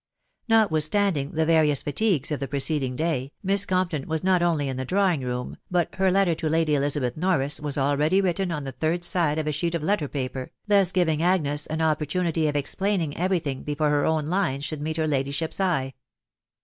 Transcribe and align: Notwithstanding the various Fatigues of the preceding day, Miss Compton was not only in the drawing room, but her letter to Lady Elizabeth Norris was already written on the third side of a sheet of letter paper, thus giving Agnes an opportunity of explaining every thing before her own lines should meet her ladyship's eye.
Notwithstanding 0.47 1.33
the 1.33 1.45
various 1.45 1.83
Fatigues 1.83 2.31
of 2.31 2.39
the 2.39 2.47
preceding 2.47 2.95
day, 2.95 3.33
Miss 3.43 3.67
Compton 3.67 4.07
was 4.07 4.23
not 4.23 4.41
only 4.41 4.67
in 4.67 4.77
the 4.77 4.83
drawing 4.83 5.21
room, 5.21 5.57
but 5.69 5.93
her 5.93 6.09
letter 6.09 6.33
to 6.33 6.49
Lady 6.49 6.73
Elizabeth 6.73 7.15
Norris 7.15 7.59
was 7.59 7.77
already 7.77 8.19
written 8.19 8.51
on 8.51 8.63
the 8.63 8.71
third 8.71 9.03
side 9.03 9.37
of 9.37 9.45
a 9.45 9.51
sheet 9.51 9.75
of 9.75 9.83
letter 9.83 10.07
paper, 10.07 10.49
thus 10.65 10.91
giving 10.91 11.21
Agnes 11.21 11.67
an 11.67 11.81
opportunity 11.83 12.47
of 12.47 12.55
explaining 12.55 13.15
every 13.15 13.37
thing 13.37 13.61
before 13.61 13.91
her 13.91 14.03
own 14.05 14.25
lines 14.25 14.65
should 14.65 14.81
meet 14.81 14.97
her 14.97 15.05
ladyship's 15.05 15.59
eye. 15.59 15.93